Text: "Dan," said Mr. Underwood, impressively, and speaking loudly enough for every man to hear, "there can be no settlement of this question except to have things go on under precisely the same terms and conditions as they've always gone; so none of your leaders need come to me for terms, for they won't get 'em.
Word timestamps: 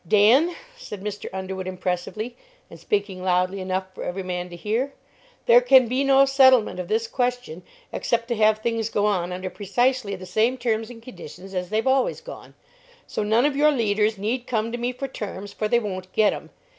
"Dan," 0.07 0.55
said 0.77 1.03
Mr. 1.03 1.29
Underwood, 1.31 1.67
impressively, 1.67 2.35
and 2.71 2.79
speaking 2.79 3.21
loudly 3.21 3.59
enough 3.61 3.93
for 3.93 4.03
every 4.03 4.23
man 4.23 4.49
to 4.49 4.55
hear, 4.55 4.93
"there 5.45 5.61
can 5.61 5.87
be 5.87 6.03
no 6.03 6.25
settlement 6.25 6.79
of 6.79 6.87
this 6.87 7.05
question 7.07 7.61
except 7.93 8.27
to 8.29 8.35
have 8.35 8.57
things 8.57 8.89
go 8.89 9.05
on 9.05 9.31
under 9.31 9.51
precisely 9.51 10.15
the 10.15 10.25
same 10.25 10.57
terms 10.57 10.89
and 10.89 11.03
conditions 11.03 11.53
as 11.53 11.69
they've 11.69 11.85
always 11.85 12.19
gone; 12.19 12.55
so 13.05 13.21
none 13.21 13.45
of 13.45 13.55
your 13.55 13.71
leaders 13.71 14.17
need 14.17 14.47
come 14.47 14.71
to 14.71 14.77
me 14.79 14.91
for 14.91 15.07
terms, 15.07 15.53
for 15.53 15.67
they 15.67 15.77
won't 15.79 16.11
get 16.13 16.33
'em. 16.33 16.49